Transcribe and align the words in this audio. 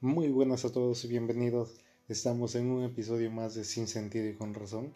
Muy 0.00 0.28
buenas 0.28 0.64
a 0.64 0.70
todos 0.70 1.04
y 1.04 1.08
bienvenidos. 1.08 1.74
Estamos 2.06 2.54
en 2.54 2.70
un 2.70 2.84
episodio 2.84 3.32
más 3.32 3.56
de 3.56 3.64
Sin 3.64 3.88
Sentido 3.88 4.28
y 4.28 4.36
con 4.36 4.54
Razón. 4.54 4.94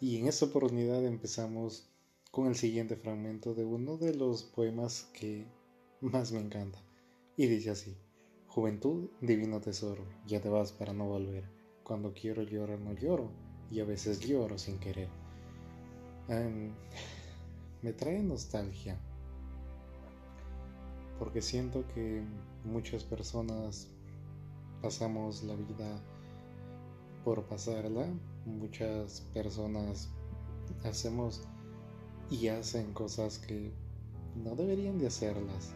Y 0.00 0.18
en 0.18 0.28
esta 0.28 0.44
oportunidad 0.44 1.04
empezamos 1.04 1.90
con 2.30 2.46
el 2.46 2.54
siguiente 2.54 2.94
fragmento 2.94 3.54
de 3.54 3.64
uno 3.64 3.96
de 3.96 4.14
los 4.14 4.44
poemas 4.44 5.10
que 5.12 5.48
más 6.00 6.30
me 6.30 6.38
encanta. 6.38 6.78
Y 7.36 7.48
dice 7.48 7.70
así. 7.70 7.96
Juventud, 8.46 9.10
divino 9.20 9.60
tesoro, 9.60 10.06
ya 10.28 10.40
te 10.40 10.48
vas 10.48 10.70
para 10.70 10.92
no 10.92 11.08
volver. 11.08 11.50
Cuando 11.82 12.14
quiero 12.14 12.44
llorar 12.44 12.78
no 12.78 12.92
lloro 12.92 13.32
y 13.68 13.80
a 13.80 13.84
veces 13.84 14.20
lloro 14.20 14.58
sin 14.58 14.78
querer. 14.78 15.08
Em, 16.28 16.72
me 17.82 17.92
trae 17.92 18.22
nostalgia 18.22 18.96
porque 21.18 21.42
siento 21.42 21.84
que 21.88 22.22
muchas 22.64 23.02
personas 23.02 23.90
pasamos 24.82 25.42
la 25.42 25.54
vida 25.54 26.00
por 27.24 27.42
pasarla. 27.44 28.06
Muchas 28.44 29.22
personas 29.34 30.08
hacemos 30.84 31.42
y 32.30 32.48
hacen 32.48 32.92
cosas 32.92 33.38
que 33.38 33.72
no 34.44 34.54
deberían 34.54 34.98
de 34.98 35.08
hacerlas. 35.08 35.74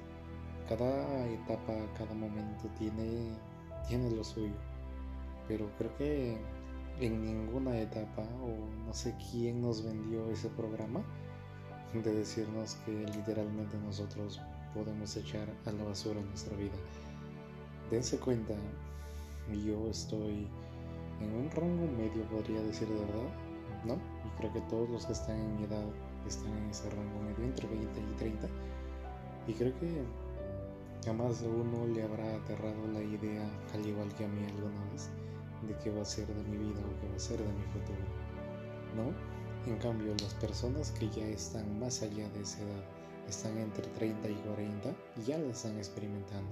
Cada 0.69 1.27
etapa, 1.29 1.75
cada 1.97 2.15
momento 2.15 2.69
tiene, 2.79 3.33
tiene 3.89 4.11
lo 4.11 4.23
suyo. 4.23 4.55
Pero 5.49 5.69
creo 5.79 5.97
que 5.97 6.39
en 7.01 7.25
ninguna 7.25 7.79
etapa, 7.81 8.23
o 8.43 8.87
no 8.87 8.95
sé 8.95 9.15
quién 9.31 9.63
nos 9.63 9.83
vendió 9.83 10.31
ese 10.31 10.49
programa, 10.51 11.03
de 11.95 12.15
decirnos 12.15 12.77
que 12.87 12.93
literalmente 12.93 13.77
nosotros 13.79 14.41
podemos 14.75 15.17
echar 15.17 15.49
a 15.67 15.73
la 15.73 15.83
basura 15.83 16.21
nuestra 16.21 16.57
vida. 16.57 16.77
Dense 17.91 18.19
cuenta 18.19 18.55
yo 19.65 19.89
estoy 19.89 20.47
en 21.21 21.35
un 21.35 21.51
rango 21.51 21.87
medio, 21.97 22.25
podría 22.29 22.63
decir 22.63 22.89
de 22.89 23.01
verdad, 23.01 23.31
¿no? 23.85 23.95
Y 23.95 24.39
creo 24.39 24.53
que 24.53 24.61
todos 24.63 24.89
los 24.91 25.07
que 25.07 25.13
están 25.13 25.37
en 25.37 25.57
mi 25.57 25.65
edad 25.65 25.85
están 26.27 26.53
en 26.57 26.71
ese 26.71 26.89
rango 26.91 27.21
medio, 27.21 27.45
entre 27.45 27.69
20 27.69 28.01
y 28.01 28.15
30. 28.17 28.49
Y 29.47 29.53
creo 29.55 29.73
que 29.79 30.05
a 31.09 31.13
más 31.13 31.41
de 31.41 31.49
uno 31.49 31.87
le 31.87 32.03
habrá 32.03 32.37
aterrado 32.37 32.87
la 32.93 33.03
idea, 33.03 33.49
al 33.75 33.87
igual 33.87 34.13
que 34.15 34.25
a 34.25 34.29
mí 34.29 34.45
alguna 34.45 34.85
vez, 34.93 35.11
de 35.67 35.77
qué 35.83 35.91
va 35.91 36.03
a 36.03 36.05
ser 36.05 36.27
de 36.27 36.43
mi 36.45 36.57
vida 36.57 36.81
o 36.81 37.01
qué 37.01 37.09
va 37.09 37.17
a 37.17 37.19
ser 37.19 37.39
de 37.39 37.53
mi 37.53 37.65
futuro, 37.65 38.05
¿no? 38.97 39.71
En 39.71 39.79
cambio, 39.79 40.15
las 40.23 40.35
personas 40.35 40.91
que 40.93 41.09
ya 41.11 41.27
están 41.27 41.79
más 41.79 42.03
allá 42.03 42.29
de 42.31 42.43
esa 42.43 42.63
edad, 42.63 42.85
están 43.29 43.59
entre 43.59 43.87
30 43.89 44.29
y 44.29 44.35
40, 44.35 44.95
ya 45.27 45.39
la 45.39 45.51
están 45.51 45.77
experimentando 45.77 46.51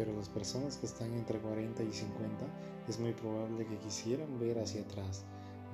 pero 0.00 0.16
las 0.16 0.30
personas 0.30 0.78
que 0.78 0.86
están 0.86 1.12
entre 1.12 1.38
40 1.38 1.82
y 1.82 1.92
50 1.92 2.46
es 2.88 2.98
muy 2.98 3.12
probable 3.12 3.66
que 3.66 3.76
quisieran 3.80 4.40
ver 4.40 4.58
hacia 4.58 4.80
atrás, 4.80 5.26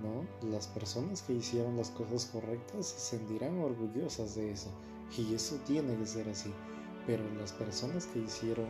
¿no? 0.03 0.27
Las 0.51 0.67
personas 0.67 1.23
que 1.23 1.35
hicieron 1.35 1.77
las 1.77 1.91
cosas 1.91 2.27
correctas 2.27 2.87
se 2.87 3.17
sentirán 3.17 3.57
orgullosas 3.61 4.35
de 4.35 4.51
eso, 4.51 4.69
y 5.17 5.33
eso 5.33 5.55
tiene 5.65 5.95
que 5.95 6.07
ser 6.07 6.29
así, 6.29 6.53
pero 7.07 7.23
las 7.39 7.53
personas 7.53 8.07
que 8.07 8.19
hicieron 8.19 8.67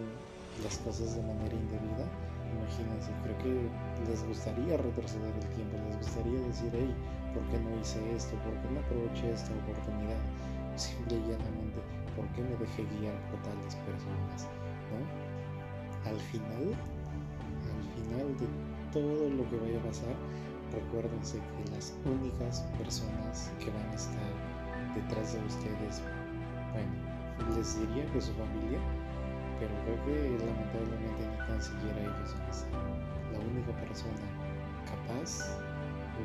las 0.63 0.77
cosas 0.77 1.17
de 1.17 1.23
manera 1.23 1.55
indebida, 1.55 2.05
imagínense, 2.53 3.11
creo 3.25 3.39
que 3.39 4.11
les 4.11 4.23
gustaría 4.29 4.77
retroceder 4.77 5.35
el 5.41 5.49
tiempo, 5.57 5.79
les 5.89 5.97
gustaría 5.97 6.39
decir, 6.41 6.71
hey, 6.75 6.95
¿por 7.33 7.43
qué 7.49 7.59
no 7.61 7.81
hice 7.81 7.97
esto? 8.15 8.37
¿Por 8.45 8.53
qué 8.61 8.75
no 8.75 8.81
aproveché 8.81 9.33
esta 9.33 9.55
oportunidad? 9.65 10.21
Simple 10.77 11.17
y 11.17 11.21
llanamente, 11.33 11.81
¿por 12.15 12.29
qué 12.37 12.43
me 12.43 12.57
dejé 12.61 12.85
guiar 13.01 13.17
por 13.31 13.41
tales 13.41 13.75
personas? 13.89 14.45
¿no? 14.93 15.36
Al 16.09 16.21
final, 16.33 16.75
al 17.67 17.85
final 17.95 18.27
de 18.39 18.47
todo 18.93 19.31
lo 19.31 19.43
que 19.51 19.57
vaya 19.57 19.79
a 19.81 19.83
pasar, 19.83 20.15
recuérdense 20.73 21.39
que 21.39 21.71
las 21.73 21.95
únicas 22.05 22.63
personas 22.79 23.51
que 23.59 23.71
van 23.71 23.89
a 23.91 23.95
estar 23.95 24.31
detrás 24.95 25.35
de 25.35 25.41
ustedes, 25.47 26.03
bueno, 26.73 27.57
les 27.57 27.79
diría 27.81 28.07
que 28.13 28.21
su 28.21 28.33
familia, 28.35 28.79
pero 29.59 29.73
creo 29.85 29.99
que 30.05 30.45
lamentablemente 30.45 31.23
ni 31.27 31.37
tan 31.47 31.63
siquiera 31.63 32.01
ellos 32.01 32.35
van 32.71 32.87
a. 32.87 33.17
La 33.33 33.39
única 33.41 33.73
persona 33.81 34.27
capaz 34.87 35.45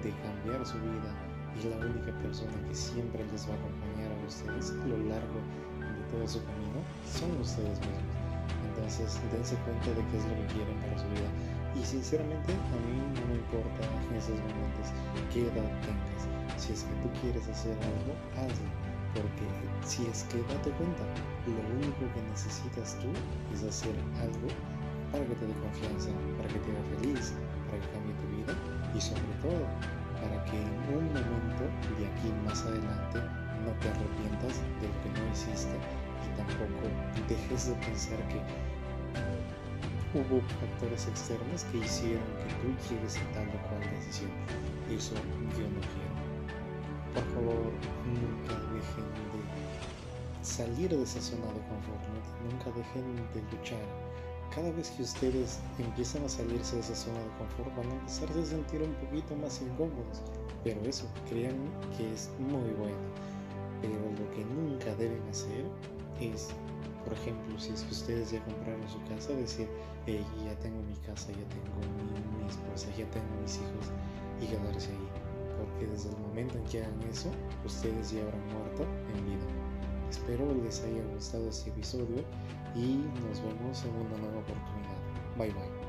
de 0.04 0.12
cambiar 0.24 0.66
su 0.66 0.78
vida 0.80 1.12
y 1.60 1.68
la 1.68 1.78
única 1.86 2.12
persona 2.22 2.54
que 2.68 2.76
siempre 2.76 3.26
les 3.32 3.50
va 3.50 3.54
a 3.54 3.58
acompañar 3.58 4.12
a 4.12 4.28
ustedes 4.28 4.72
a 4.72 4.88
lo 4.88 4.98
largo 5.10 5.40
de 5.80 6.04
todo 6.12 6.28
su 6.28 6.40
camino 6.46 6.80
son 7.06 7.32
ustedes 7.42 7.80
mismos. 7.80 8.21
Entonces, 8.68 9.20
dense 9.32 9.56
cuenta 9.64 9.90
de 9.92 10.04
qué 10.10 10.18
es 10.18 10.26
lo 10.26 10.36
que 10.36 10.48
quieren 10.54 10.78
para 10.82 10.98
su 10.98 11.08
vida. 11.14 11.30
Y 11.76 11.82
sinceramente, 11.86 12.52
a 12.52 12.78
mí 12.84 12.96
no 13.16 13.24
me 13.28 13.36
importa 13.40 13.82
en 14.10 14.16
esos 14.18 14.36
momentos 14.40 14.92
qué 15.32 15.48
edad 15.48 15.72
tengas. 15.86 16.22
Si 16.58 16.74
es 16.74 16.84
que 16.84 16.96
tú 17.02 17.08
quieres 17.22 17.48
hacer 17.48 17.76
algo, 17.80 18.14
hazlo. 18.36 18.70
Porque 19.16 19.46
si 19.84 20.08
es 20.08 20.24
que 20.32 20.40
date 20.48 20.72
cuenta, 20.80 21.04
lo 21.48 21.60
único 21.76 22.04
que 22.16 22.22
necesitas 22.32 22.96
tú 23.04 23.12
es 23.54 23.64
hacer 23.64 23.96
algo 24.24 24.48
para 25.12 25.26
que 25.26 25.36
te 25.36 25.48
dé 25.48 25.54
confianza, 25.60 26.10
para 26.38 26.48
que 26.48 26.60
te 26.60 26.72
haga 26.72 26.84
feliz, 26.96 27.34
para 27.68 27.80
que 27.84 27.90
cambie 27.92 28.16
tu 28.16 28.28
vida 28.32 28.54
y 28.96 29.02
sobre 29.02 29.36
todo 29.44 29.68
para 30.22 30.44
que 30.46 30.56
en 30.56 30.96
un 30.96 31.06
momento 31.12 31.64
de 31.98 32.08
aquí 32.08 32.30
más 32.46 32.64
adelante 32.64 33.20
no 33.66 33.72
te 33.82 33.90
arrepientas 33.90 34.62
de 34.80 34.88
lo 34.88 34.98
que 35.04 35.10
no 35.20 35.32
hiciste 35.34 35.76
y 36.62 36.74
tampoco 36.74 37.28
dejes 37.28 37.68
de 37.68 37.76
pensar 37.76 38.20
que 38.28 38.40
hubo 40.14 40.42
factores 40.60 41.08
externos 41.08 41.64
que 41.66 41.78
hicieron 41.78 42.24
que 42.38 42.54
tú 42.62 42.94
llegues 42.94 43.18
a 43.18 43.32
tal 43.34 43.48
o 43.48 43.70
cual 43.70 43.82
decisión. 43.96 44.32
Eso 44.90 45.16
yo 45.58 45.66
no 45.70 45.82
quiero. 45.92 46.16
Por 47.14 47.26
favor, 47.34 47.72
nunca 48.06 48.56
dejen 48.74 49.08
de 49.32 50.46
salir 50.46 50.90
de 50.90 51.04
esa 51.04 51.22
zona 51.22 51.46
de 51.48 51.62
confort, 51.68 52.04
nunca 52.50 52.72
dejen 52.78 53.16
de 53.34 53.58
luchar. 53.58 53.86
Cada 54.54 54.72
vez 54.72 54.90
que 54.92 55.04
ustedes 55.04 55.60
empiezan 55.80 56.26
a 56.26 56.30
salirse 56.30 56.76
de 56.76 56.82
esa 56.82 56.96
zona 56.96 57.20
de 57.20 57.30
confort, 57.38 57.76
van 57.78 57.88
a 57.90 57.94
empezar 58.02 58.30
a 58.30 58.46
sentir 58.46 58.82
un 58.82 58.94
poquito 58.96 59.36
más 59.38 59.62
incómodos. 59.62 60.22
Pero 60.64 60.82
eso, 60.82 61.08
créanme 61.30 61.70
que 61.98 62.14
es 62.14 62.30
muy 62.40 62.70
bueno. 62.72 62.98
Pero 63.82 63.96
lo 63.96 64.32
que 64.36 64.46
nunca 64.46 64.94
deben 64.96 65.24
hacer 65.30 65.66
es, 66.20 66.50
por 67.04 67.14
ejemplo, 67.14 67.60
si 67.60 67.72
es 67.72 67.84
que 67.84 67.92
ustedes 67.92 68.32
ya 68.32 68.44
compraron 68.44 68.88
su 68.90 69.02
casa, 69.06 69.34
decir, 69.34 69.68
hey, 70.06 70.26
ya 70.46 70.58
tengo 70.60 70.82
mi 70.84 70.96
casa, 71.06 71.30
ya 71.32 71.48
tengo 71.50 71.72
mi, 72.38 72.48
esposa, 72.48 72.88
ya 72.98 73.10
tengo 73.12 73.28
mis 73.42 73.56
hijos, 73.56 73.92
y 74.42 74.48
quedarse 74.48 74.90
ahí. 74.92 75.10
Porque 75.58 75.88
desde 75.88 76.10
el 76.10 76.18
momento 76.18 76.58
en 76.58 76.64
que 76.66 76.82
hagan 76.82 77.02
eso, 77.10 77.30
ustedes 77.66 78.12
ya 78.12 78.22
habrán 78.22 78.46
muerto 78.48 78.86
en 79.16 79.26
vida. 79.26 79.46
Espero 80.10 80.54
les 80.64 80.82
haya 80.84 81.04
gustado 81.14 81.48
este 81.48 81.70
episodio 81.70 82.24
y 82.76 82.98
nos 83.28 83.42
vemos 83.42 83.84
en 83.86 83.96
una 83.96 84.18
nueva 84.18 84.40
oportunidad. 84.40 85.38
Bye 85.38 85.52
bye. 85.52 85.81